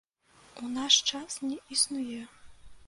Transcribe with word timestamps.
У 0.61 0.71
наш 0.77 0.95
час 1.13 1.39
не 1.49 1.57
існуе. 1.77 2.21